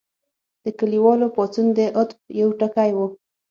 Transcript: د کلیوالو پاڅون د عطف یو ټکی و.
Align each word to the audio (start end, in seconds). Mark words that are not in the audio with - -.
د 0.63 0.65
کلیوالو 0.79 1.27
پاڅون 1.35 1.67
د 1.77 1.79
عطف 2.01 2.17
یو 2.39 2.49
ټکی 2.59 2.89
و. 2.97 2.99